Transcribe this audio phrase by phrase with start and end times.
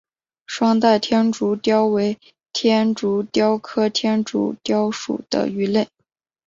[0.47, 2.17] 双带天竺鲷为
[2.53, 5.87] 天竺鲷科天竺鲷属的鱼类。